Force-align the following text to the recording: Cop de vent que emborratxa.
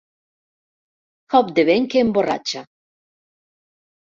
Cop 1.33 1.51
de 1.59 1.67
vent 1.69 1.85
que 1.93 2.01
emborratxa. 2.07 2.65